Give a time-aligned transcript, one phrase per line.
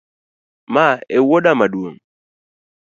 [0.73, 1.97] Ma ewuoda maduong’?